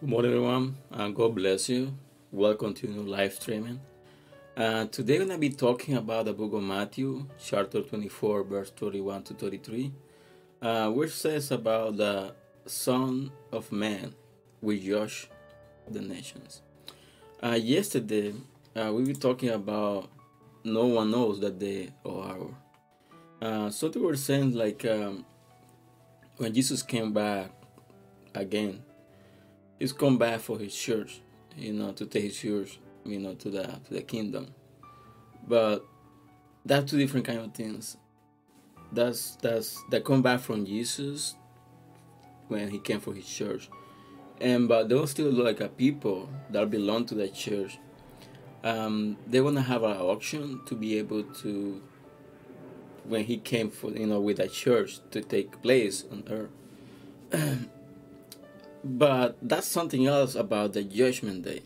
[0.00, 1.94] Good morning, everyone, and God bless you.
[2.32, 3.80] Welcome to new live streaming.
[4.56, 8.70] Uh, today, we're going to be talking about the book of Matthew, chapter 24, verse
[8.70, 9.92] 31 to 33,
[10.60, 12.34] uh, which says about the
[12.66, 14.14] Son of Man
[14.60, 15.30] will judge
[15.88, 16.62] the nations.
[17.40, 18.34] Uh, yesterday,
[18.74, 20.10] uh, we were talking about
[20.64, 22.54] no one knows that day or hour.
[23.40, 25.24] Uh, so they were saying like um,
[26.36, 27.52] when Jesus came back
[28.34, 28.82] again,
[29.78, 31.20] he's come back for his church,
[31.56, 34.48] you know, to take his church, you know, to the to the kingdom.
[35.46, 35.84] But
[36.64, 37.96] that's two different kind of things.
[38.92, 41.34] That's that's that come back from Jesus
[42.48, 43.68] when he came for his church.
[44.40, 47.78] And but there was still like a people that belong to that church.
[48.62, 51.82] Um, they wanna have an auction to be able to
[53.04, 56.50] when he came for you know with a church to take place on earth.
[58.84, 61.62] but that's something else about the judgment day.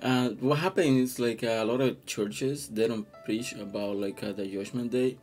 [0.00, 4.32] Uh, what happens is like a lot of churches they don't preach about like uh,
[4.32, 5.18] the judgment day.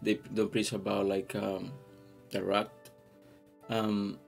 [0.00, 1.70] They don't preach about like um,
[2.30, 2.68] the wrath.
[3.68, 4.18] Um,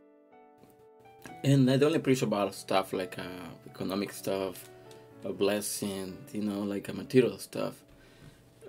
[1.42, 4.68] and they only preach about stuff like uh, economic stuff,
[5.24, 7.82] a blessing, you know, like a material stuff.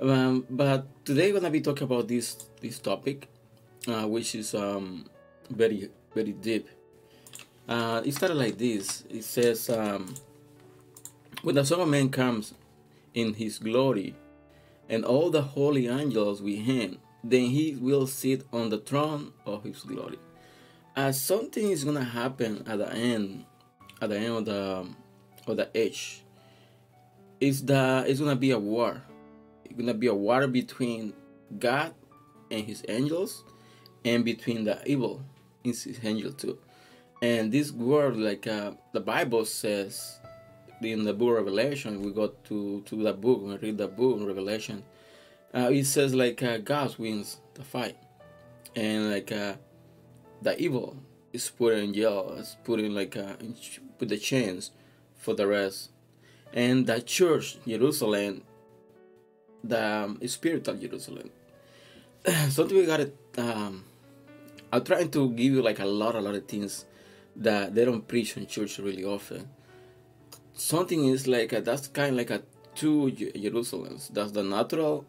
[0.01, 3.27] Um, but today we're gonna be talking about this this topic,
[3.87, 5.05] uh, which is um,
[5.49, 6.67] very very deep.
[7.67, 9.03] Uh, it started like this.
[9.09, 10.13] It says, um,
[11.41, 12.53] "When the Son of Man comes
[13.13, 14.15] in His glory,
[14.89, 19.63] and all the holy angels with Him, then He will sit on the throne of
[19.63, 20.19] His glory."
[20.95, 23.45] As something is gonna happen at the end,
[24.01, 24.87] at the end of the
[25.47, 26.23] of the age,
[27.39, 29.01] is that it's gonna be a war
[29.65, 31.13] It's gonna be a war between
[31.59, 31.93] God
[32.49, 33.43] and his angels
[34.05, 35.21] and between the evil
[35.63, 36.57] and his angel too.
[37.25, 40.19] And this word, like uh, the Bible says
[40.79, 44.19] in the book of Revelation, we go to, to the book, we read the book
[44.21, 44.83] Revelation,
[45.51, 47.97] uh, it says like uh, God wins the fight.
[48.75, 49.55] And like uh,
[50.43, 50.97] the evil
[51.33, 53.33] is put in jail, is put in like uh,
[53.97, 54.69] put the chains
[55.17, 55.89] for the rest.
[56.53, 58.43] And the church, Jerusalem,
[59.63, 61.31] the um, spiritual Jerusalem.
[62.49, 63.83] Something we got it Um,
[64.71, 66.85] I'm trying to give you like a lot, a lot of things
[67.35, 69.49] that they don't preach in church really often.
[70.53, 72.41] Something is like a, that's kind of like a
[72.75, 74.13] two Jerusalems.
[74.13, 75.05] That's the natural,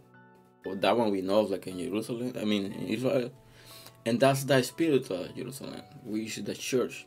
[0.64, 2.32] or that one we know of, like in Jerusalem.
[2.40, 3.30] I mean in Israel,
[4.04, 7.06] and that's the spiritual Jerusalem, which is the church.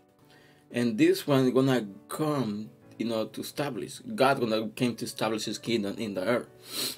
[0.71, 3.99] And this one gonna come, you know, to establish.
[3.99, 6.97] God gonna came to establish His kingdom in the earth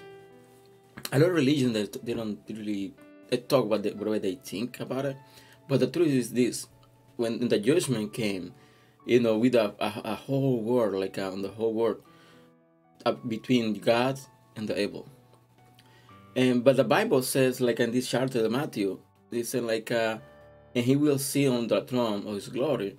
[1.11, 2.93] a lot of religion that they don't really
[3.29, 5.17] they talk about the, way they think about it
[5.67, 6.67] but the truth is this
[7.21, 8.53] when the judgment came
[9.05, 12.01] you know with a, a, a whole world like uh, on the whole world
[13.05, 14.19] uh, between god
[14.55, 15.07] and the evil
[16.35, 18.99] and but the bible says like in this chapter of matthew
[19.31, 20.17] they say like uh,
[20.75, 22.97] and he will sit on the throne of his glory.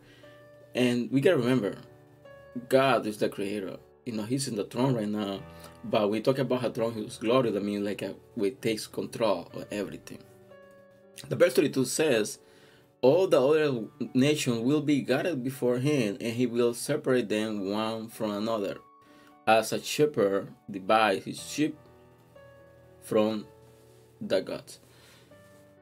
[0.74, 1.76] And we gotta remember
[2.68, 3.76] god is the creator.
[4.04, 5.40] You know he's in the throne right now
[5.84, 9.50] but we talk about how throne his glory that means like a, we takes control
[9.54, 10.22] of everything.
[11.28, 12.38] The verse 32 says
[13.02, 18.08] all the other nations will be gathered before him and he will separate them one
[18.08, 18.78] from another.
[19.46, 21.76] As a shepherd divides his sheep
[23.02, 23.44] from
[24.20, 24.78] the goats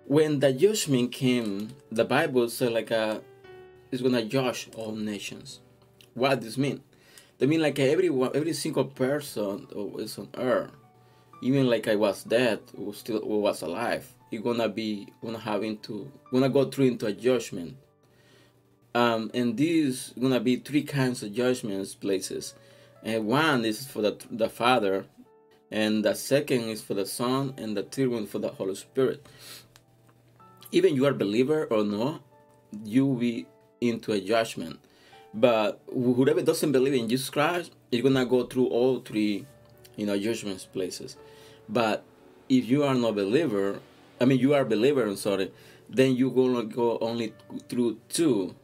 [0.06, 3.20] when the judgment came the bible said like a uh,
[3.90, 5.60] is gonna judge all nations.
[6.14, 6.82] What does this mean?
[7.40, 10.70] I mean, like every every single person who is on earth,
[11.42, 16.10] even like I was dead, who still was alive, you're gonna be gonna have into
[16.32, 17.76] gonna go through into a judgment.
[18.94, 22.54] Um, and these gonna be three kinds of judgments places,
[23.02, 25.06] and one is for the the Father,
[25.70, 29.24] and the second is for the Son, and the third one for the Holy Spirit.
[30.72, 32.22] Even you are believer or not,
[32.84, 33.46] you will be
[33.80, 34.78] into a judgment
[35.32, 39.46] but whoever doesn't believe in Jesus Christ is gonna go through all three,
[39.96, 41.16] you know, judgment places.
[41.68, 42.04] But
[42.48, 43.80] if you are not a believer,
[44.20, 45.52] I mean you are believer, I'm sorry,
[45.88, 47.34] then you're gonna go only
[47.68, 48.54] through two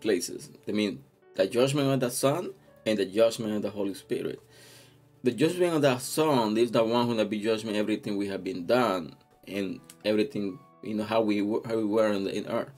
[0.00, 0.50] places.
[0.68, 1.02] I mean
[1.34, 2.50] the judgment of the Son
[2.86, 4.40] and the judgment of the Holy Spirit.
[5.22, 8.42] The judgment of the Son is the one who will be judging everything we have
[8.42, 9.14] been done
[9.46, 12.70] and everything you know how we how we were in, the, in earth.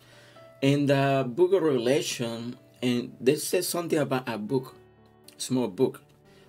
[0.60, 4.74] In the book of Revelation, and they said something about a book,
[5.36, 6.02] small book.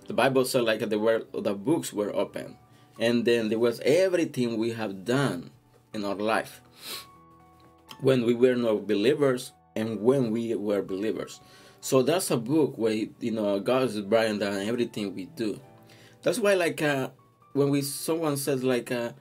[0.06, 2.56] The Bible said like the were the books were open,
[2.98, 5.50] and then there was everything we have done
[5.92, 6.60] in our life.
[8.00, 11.40] When we were not believers, and when we were believers.
[11.80, 15.60] So that's a book where you know God is writing down everything we do.
[16.22, 17.10] That's why like uh,
[17.52, 19.12] when we someone says like uh,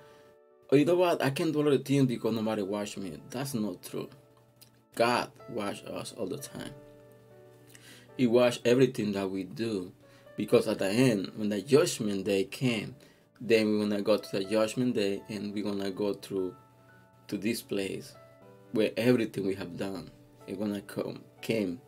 [0.71, 3.19] oh you know what I can't do all the things because nobody watch me.
[3.29, 4.09] That's not true.
[4.95, 6.71] God wash us all the time.
[8.17, 9.91] He wash everything that we do
[10.37, 12.95] because at the end when the judgment day came
[13.41, 16.55] then we're gonna go to the judgment day and we're gonna go through
[17.27, 18.15] to this place
[18.71, 20.09] where everything we have done
[20.47, 21.79] is gonna come came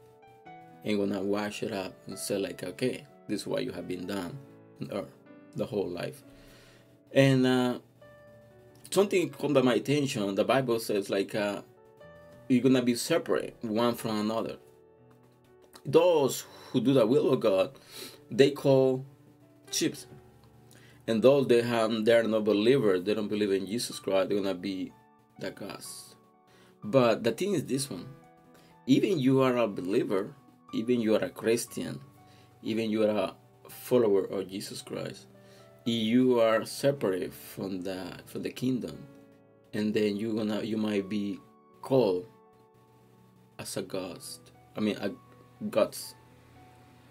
[0.84, 4.08] and gonna wash it up and say like okay this is what you have been
[4.08, 4.38] done
[4.92, 5.06] or
[5.56, 6.24] the whole life.
[7.12, 7.80] And uh,
[8.92, 11.62] something come by my attention the bible says like uh,
[12.48, 14.58] you're gonna be separate one from another.
[15.86, 17.72] Those who do the will of god
[18.30, 19.06] they call
[19.72, 20.06] chips
[21.08, 24.54] and those they have they're not believers, they don't believe in Jesus Christ, they're gonna
[24.54, 24.92] be
[25.40, 26.16] the gods.
[26.84, 28.08] But the thing is this one.
[28.86, 30.34] Even you are a believer,
[30.74, 32.00] even you are a Christian,
[32.62, 33.34] even you are
[33.66, 35.28] a follower of Jesus Christ,
[35.86, 39.08] you are separate from the from the kingdom,
[39.74, 41.40] and then you gonna you might be
[41.82, 42.26] called
[43.60, 44.52] as a ghost.
[44.76, 45.12] I mean a
[45.70, 46.16] gods,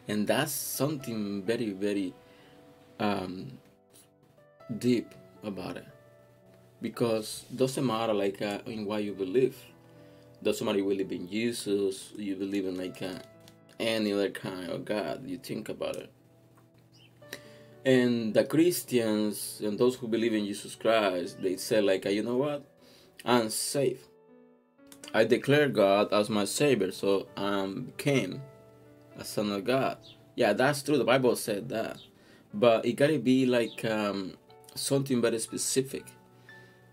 [0.09, 2.15] and that's something very very
[3.01, 3.59] um,
[4.79, 5.87] deep about it.
[6.83, 9.57] Because doesn't matter like uh, in what you believe.
[10.43, 13.19] Doesn't matter you believe in jesus you believe in like uh,
[13.81, 16.13] any other kind of god you think about it.
[17.85, 22.23] And the christians and those who believe in jesus christ they say like uh, you
[22.23, 22.65] know what?
[23.25, 24.05] I'm safe.
[25.15, 28.43] I declare god as my savior so i became
[29.19, 29.99] a son of god.
[30.35, 30.99] Yeah that's true.
[30.99, 31.99] The bible said that.
[32.53, 34.35] But it gotta be like um,
[34.77, 36.05] something very specific.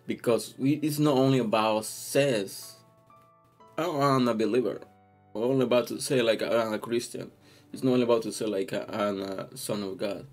[0.05, 2.73] Because we, it's not only about says
[3.77, 4.81] oh, I'm a believer.
[5.35, 7.31] Only about to say like I'm a Christian.
[7.71, 10.27] It's not only about to say like I'm a son of God.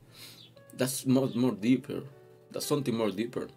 [0.74, 2.02] That's more more deeper.
[2.50, 3.48] That's something more deeper.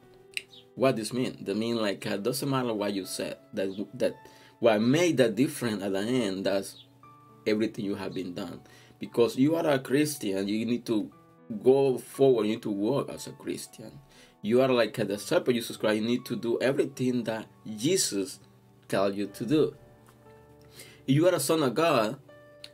[0.75, 1.37] What this mean?
[1.41, 4.15] That mean like it doesn't matter what you said that that
[4.59, 6.85] what made that different at the end that's
[7.45, 8.61] everything you have been done.
[8.99, 11.11] Because you are a Christian you need to
[11.61, 13.99] go forward, you need to walk as a Christian.
[14.41, 16.01] You are like a disciple of Jesus Christ.
[16.01, 17.47] You need to do everything that
[17.77, 18.39] Jesus
[18.87, 19.75] tells you to do.
[21.07, 22.17] If you are a son of God,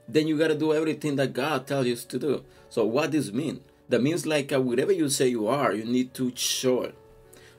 [0.08, 2.44] then you gotta do everything that God tells you to do.
[2.70, 3.62] So what does mean?
[3.90, 6.96] That means like uh, whatever you say you are, you need to show it,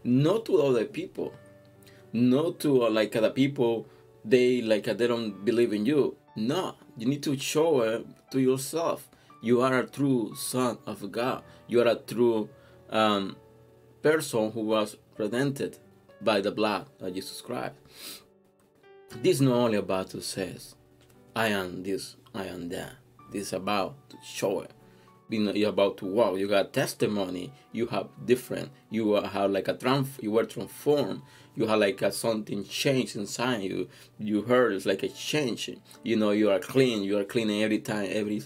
[0.05, 1.33] not to other people,
[2.13, 3.87] not to uh, like other people.
[4.25, 6.17] They like uh, they don't believe in you.
[6.37, 9.09] No, you need to show it to yourself.
[9.41, 11.43] You are a true son of God.
[11.67, 12.49] You are a true
[12.91, 13.37] um,
[14.03, 15.79] person who was redeemed
[16.21, 17.75] by the blood of Jesus Christ.
[19.23, 20.57] This is not only about to say,
[21.35, 22.93] I am this, I am that.
[23.31, 24.73] This is about to show it.
[25.31, 26.39] You're about to walk.
[26.39, 27.53] You got testimony.
[27.73, 28.71] You have different.
[28.91, 30.19] You have like a trans.
[30.21, 31.23] You were transformed.
[31.55, 33.89] You have like a something changed inside you.
[34.19, 35.71] You heard it's like a change.
[36.03, 37.05] You know you are clean.
[37.05, 38.09] You are cleaning every time.
[38.11, 38.43] Every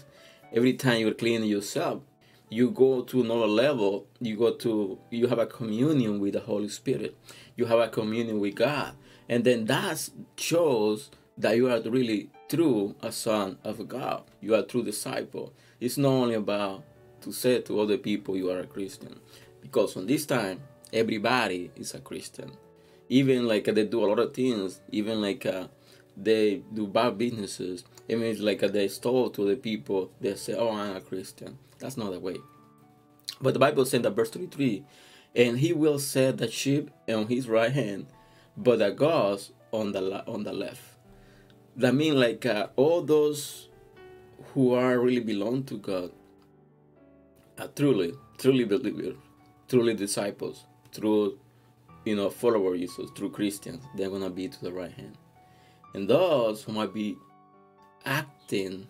[0.55, 2.01] every time you're cleaning yourself
[2.49, 4.07] you go to another level.
[4.19, 7.17] You go to you have a communion with the holy spirit.
[7.55, 8.93] You have a communion with god.
[9.27, 14.23] And then that shows that you are really true a son of god.
[14.41, 15.53] You are a true disciple.
[15.79, 16.83] It's not only about
[17.21, 19.19] to say to other people you are a christian.
[19.61, 20.61] Because on this time
[20.93, 22.51] everybody is a christian.
[23.09, 24.81] Even like they do a lot of things.
[24.91, 25.67] Even like uh,
[26.15, 30.71] they do bad businesses it means like they stole to the people they say oh
[30.71, 31.57] i'm a christian.
[31.79, 32.37] That's not the way.
[33.41, 34.83] But the bible says that verse 33
[35.35, 38.07] and he will set the sheep on his right hand
[38.57, 40.81] but the gods on the on the left.
[41.75, 43.69] That means like uh, all those
[44.53, 46.11] who are really belong to god
[47.59, 49.15] are truly truly believers
[49.67, 51.37] truly disciples true
[52.05, 55.17] you know followers jesus true christians they're gonna be to the right hand.
[55.93, 57.17] And those who might be
[58.05, 58.87] acting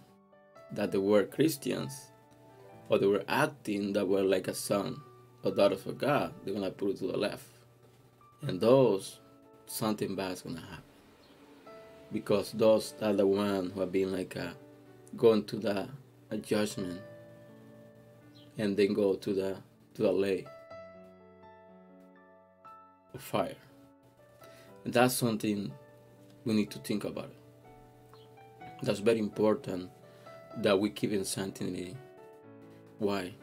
[0.71, 2.11] that they were Christians,
[2.89, 5.01] or they were acting that were like a son
[5.43, 7.45] or daughter of God, they're gonna put it to the left.
[8.41, 9.19] And those,
[9.65, 10.83] something bad is gonna happen.
[12.11, 14.53] Because those are the ones who have been like a,
[15.15, 15.87] going to the
[16.31, 17.01] a judgment
[18.57, 19.57] and then go to the
[19.93, 20.47] to the lake
[23.13, 23.55] of fire.
[24.83, 25.71] And that's something
[26.43, 27.31] we need to think about
[28.81, 29.89] that's very important
[30.57, 31.95] that we keep in sanctity.
[32.99, 33.33] Why?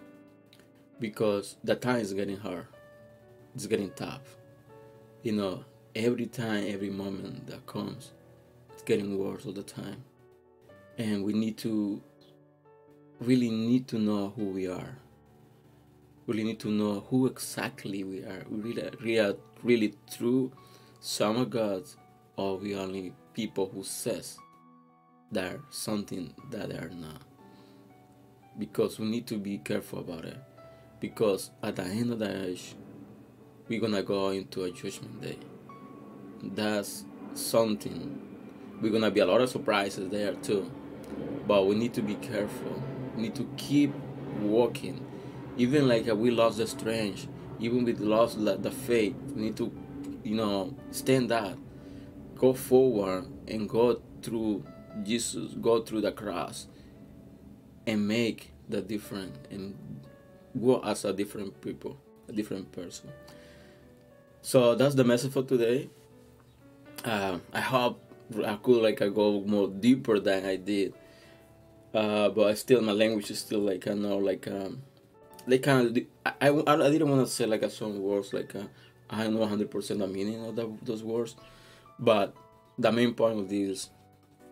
[0.99, 2.67] Because the time is getting hard.
[3.55, 4.37] It's getting tough.
[5.23, 8.13] You know, every time, every moment that comes,
[8.73, 10.05] it's getting worse all the time.
[10.99, 12.03] And we need to
[13.21, 14.99] really need to know who we are.
[16.27, 18.45] Really need to know who exactly we are.
[18.49, 20.53] We really, really, really true
[21.01, 21.97] some of gods,
[22.37, 24.39] or we only people who says
[25.33, 27.23] they're something that they're not.
[28.59, 30.37] Because we need to be careful about it.
[31.01, 32.75] Because at the end of the age,
[33.67, 35.39] we're gonna go into a judgment day.
[36.43, 38.21] That's something.
[38.81, 40.71] We're gonna be a lot of surprises there too.
[41.49, 42.83] But we need to be careful.
[43.17, 43.93] We need to keep
[44.41, 45.07] walking.
[45.57, 47.27] Even like uh, we lost the strength,
[47.59, 49.73] even we lost the faith, we need to,
[50.25, 51.57] you know, stand up,
[52.35, 54.65] go forward, and go through
[55.03, 56.67] Jesus, go through the cross,
[57.87, 59.75] and make the difference, and
[60.61, 63.11] go as a different people, a different person.
[64.43, 65.89] So that's the message for today.
[67.05, 68.01] Uh, I hope
[68.45, 70.95] I could like I go more deeper than I did.
[71.95, 74.83] Uh, but still, my language is still like I know like um,
[75.47, 76.05] like kind of
[76.41, 78.65] I, I, I didn't want to say like some words like uh,
[79.11, 81.37] I know 100 percent the meaning of the, those words,
[81.99, 82.35] but
[82.79, 83.91] the main point of this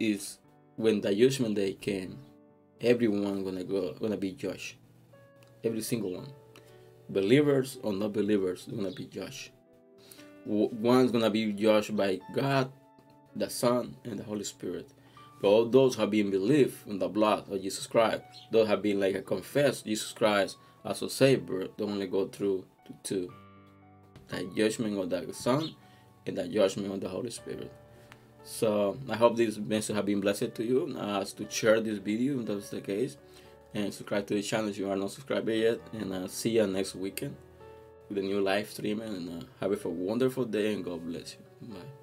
[0.01, 0.39] is
[0.77, 2.19] when the judgment day came,
[2.81, 4.75] everyone gonna go gonna be judged,
[5.63, 6.33] every single one,
[7.09, 9.51] believers or not believers gonna be judged
[10.45, 12.71] one's gonna be judged by God,
[13.37, 14.89] the Son, and the Holy Spirit.
[15.41, 18.83] But all those who have been believed in the blood of Jesus Christ, those have
[18.83, 23.33] been like confessed Jesus Christ as a Savior, they only go through to two.
[24.29, 25.75] The judgment of the Son
[26.27, 27.73] and the judgment of the Holy Spirit.
[28.43, 30.97] So I hope this message have been blessed to you.
[30.99, 33.17] Uh, as to share this video if that's the case.
[33.75, 35.81] And subscribe to the channel if you are not subscribed yet.
[35.93, 37.37] And uh, see you next weekend
[38.09, 41.69] with a new live stream and uh, have a wonderful day and God bless you.
[41.69, 42.00] Bye.